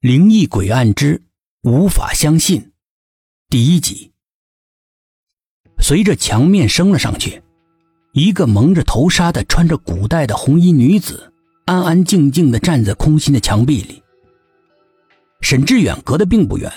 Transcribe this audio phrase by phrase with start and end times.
[0.00, 1.20] 灵异诡案之
[1.62, 2.70] 无法相信，
[3.48, 4.12] 第一集。
[5.80, 7.42] 随着墙面升了上去，
[8.12, 11.32] 一个蒙着头纱的、穿着古代的红衣女子，
[11.64, 14.00] 安安静静的站在空心的墙壁里。
[15.40, 16.72] 沈志远隔得并不远，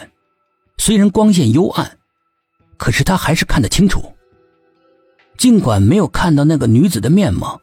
[0.79, 1.99] 虽然光线幽暗，
[2.75, 4.15] 可是他还是看得清楚。
[5.37, 7.61] 尽管没有看到那个女子的面貌，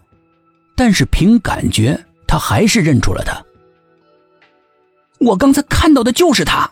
[0.77, 3.45] 但是凭感觉，他还是认出了她。
[5.19, 6.71] 我刚才看到的就是他。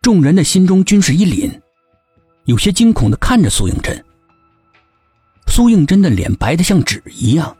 [0.00, 1.50] 众人的心中均是一凛，
[2.44, 4.04] 有些惊恐的看着苏应真。
[5.46, 7.56] 苏应真的脸白的像纸一样，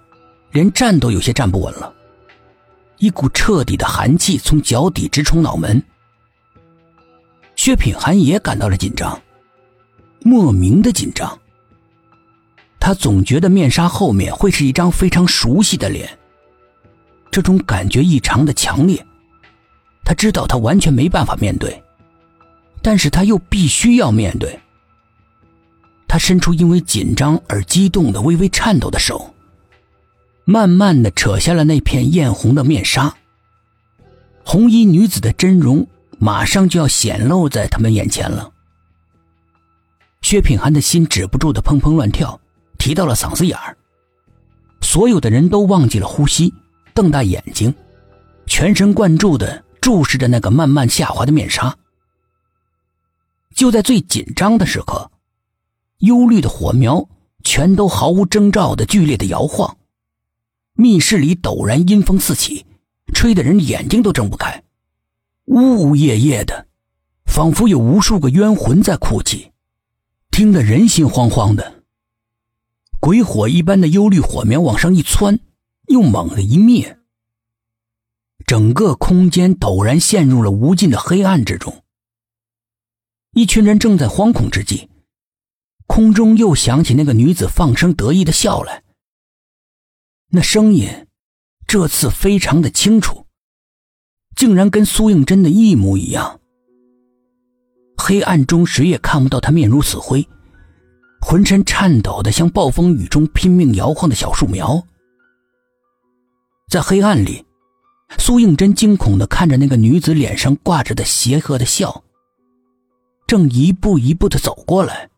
[0.52, 1.92] 连站都有些站不稳了，
[2.98, 5.83] 一股彻底的寒气从脚底直冲脑门。
[7.56, 9.20] 薛品涵也感到了紧张，
[10.20, 11.39] 莫名的紧张。
[12.78, 16.19] 他总觉得面纱后面会是一张非常熟悉的脸，
[17.30, 19.05] 这种感觉异常的强烈。
[20.04, 21.82] 他知道他完全没办法面对，
[22.82, 24.61] 但是他又必须要面对。
[26.06, 29.34] 他伸出因为紧张而激动的微微颤抖的手，
[30.44, 33.12] 慢慢的扯下了那片艳红的面纱。
[34.44, 35.86] 红衣女子的真容
[36.18, 38.52] 马上就要显露在他们眼前了。
[40.20, 42.39] 薛品涵的心止不住的砰砰乱跳，
[42.78, 43.77] 提到了嗓子眼儿。
[44.83, 46.52] 所有的人都忘记了呼吸，
[46.94, 47.74] 瞪大眼睛，
[48.46, 49.64] 全神贯注的。
[49.84, 51.77] 注视着那个慢慢下滑的面纱。
[53.54, 55.10] 就在最紧张的时刻，
[55.98, 57.06] 忧虑的火苗
[57.42, 59.77] 全都毫无征兆的剧烈的摇晃，
[60.72, 62.64] 密室里陡然阴风四起，
[63.12, 64.64] 吹得人眼睛都睁不开，
[65.44, 66.66] 呜呜咽咽的，
[67.27, 69.52] 仿佛有无数个冤魂在哭泣，
[70.30, 71.82] 听得人心惶惶的。
[73.00, 75.40] 鬼火一般的忧虑火苗往上一窜，
[75.88, 76.98] 又猛地一灭。
[78.47, 81.83] 整个空间陡然陷入了无尽的黑暗之中。
[83.33, 84.89] 一群人正在惶恐之际，
[85.86, 88.83] 空中又响起那个女子放声得意的笑来。
[90.29, 91.07] 那声音
[91.67, 93.27] 这次非常的清楚，
[94.36, 96.41] 竟然跟苏应真的一模一样。
[97.97, 100.29] 黑暗中谁也看不到她面如死灰，
[101.20, 104.86] 浑身颤抖的像暴风雨中拼命摇晃的小树苗。
[106.68, 107.45] 在黑暗里。
[108.19, 112.02] 苏应真惊恐的看着那个女子脸上挂着的邪恶的笑，
[113.27, 115.11] 正一步一步的走过来，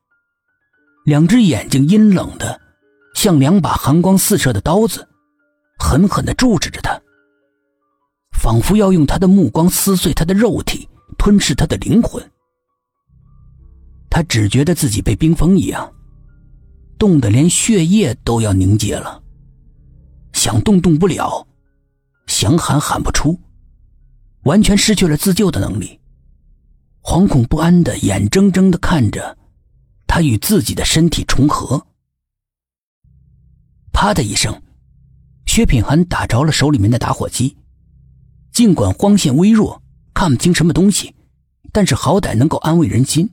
[1.04, 2.60] 两只眼睛阴冷的，
[3.14, 5.06] 像两把寒光四射的刀子，
[5.78, 7.00] 狠狠的注视着他，
[8.32, 12.22] 仿佛要用他的目光撕碎他的肉体，吞噬他的灵魂。
[14.10, 15.92] 他只觉得自己被冰封一样，
[16.98, 19.22] 冻得连血液都要凝结了，
[20.32, 21.46] 想动动不了。
[22.38, 23.40] 想喊喊不出，
[24.42, 25.98] 完全失去了自救的能力，
[27.00, 29.38] 惶恐不安的眼睁睁的看着
[30.06, 31.86] 他与自己的身体重合。
[33.90, 34.62] 啪的一声，
[35.46, 37.56] 薛品涵打着了手里面的打火机，
[38.52, 39.82] 尽管光线微弱，
[40.12, 41.14] 看不清什么东西，
[41.72, 43.30] 但是好歹能够安慰人心。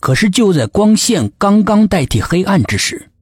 [0.00, 3.12] 可是就在光线刚刚代替黑暗之时。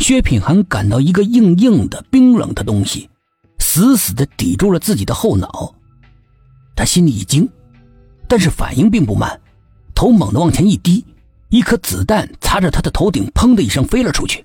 [0.00, 3.08] 薛品涵感到一个硬硬的、冰冷的东西，
[3.58, 5.74] 死死的抵住了自己的后脑。
[6.74, 7.46] 他心里一惊，
[8.26, 9.38] 但是反应并不慢，
[9.94, 11.04] 头猛地往前一低，
[11.50, 14.44] 一颗子弹擦着他的头顶，砰的一声飞了出去。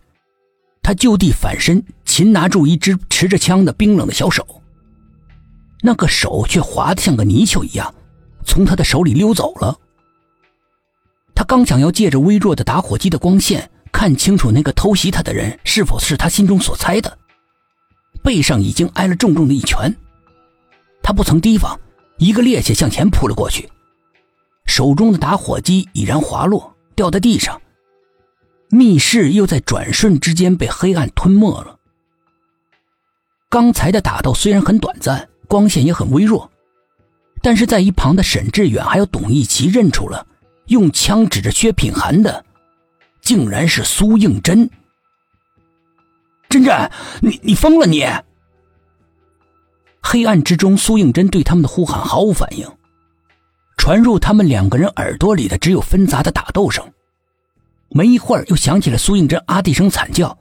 [0.84, 4.46] 他就地反身，擒拿住一只持着枪的冰冷的小手。
[5.82, 7.96] 那个手却滑得像个泥鳅一样，
[8.46, 9.80] 从他的手里溜走了。
[11.34, 13.72] 他刚想要借着微弱的打火机的光线。
[14.06, 17.18] 看清楚那个偷袭他的人是否是他心中所猜的，
[18.22, 19.92] 背上已经挨了重重的一拳，
[21.02, 21.76] 他不曾提防，
[22.20, 23.68] 一个趔趄向前扑了过去，
[24.68, 27.60] 手中的打火机已然滑落，掉在地上，
[28.70, 31.80] 密室又在转瞬之间被黑暗吞没了。
[33.50, 36.52] 刚才的打斗虽然很短暂，光线也很微弱，
[37.42, 40.28] 但是在一旁的沈志远还有董一奇认出了
[40.68, 42.45] 用枪指着薛品涵的。
[43.26, 44.70] 竟然是苏应真！
[46.48, 46.92] 真真，
[47.22, 48.06] 你你疯了你！
[50.00, 52.72] 黑暗之中，苏应真对他们的呼喊毫无反应，
[53.78, 56.94] 传入他们两个人耳朵里的只有纷杂的打斗声。
[57.90, 60.38] 没一会儿，又响起了苏应真啊的一声惨叫：“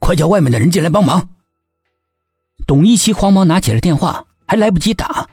[0.00, 1.28] 快叫外面的人进来帮忙！”
[2.66, 5.28] 董一奇慌忙拿起了电话，还来不及打，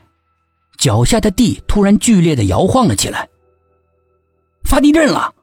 [0.76, 3.28] 脚下的地突然剧烈的摇晃了起来，
[4.64, 5.34] 发地震了！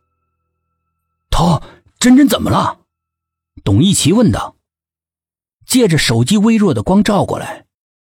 [1.39, 1.61] 哦，
[1.99, 2.79] 真真怎么了？
[3.63, 4.55] 董一奇问道。
[5.65, 7.65] 借着手机微弱的光照过来，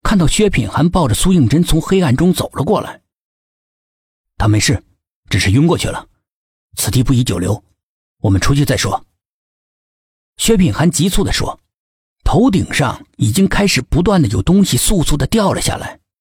[0.03, 3.03] 看到薛品涵抱着苏应真从黑暗中走了过来。
[4.37, 4.83] 他没事，
[5.31, 6.09] 只是晕过去了。
[6.77, 7.65] 此地不宜久留，
[8.19, 9.07] 我们出去再说。
[10.37, 11.61] 薛品涵急促地说，
[12.25, 16.01] 头顶上已经开始不断的有东西簌簌的掉了下来。